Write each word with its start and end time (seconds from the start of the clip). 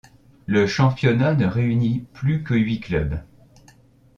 Le 0.47 0.65
championnat 0.65 1.35
ne 1.35 1.45
réuni 1.45 2.07
plus 2.13 2.41
que 2.41 2.55
huit 2.55 2.79
clubs. 2.79 3.21